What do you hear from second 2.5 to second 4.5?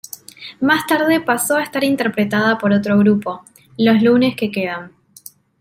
por otro grupo, Los lunes que